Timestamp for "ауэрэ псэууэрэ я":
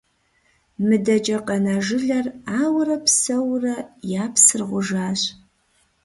2.61-4.25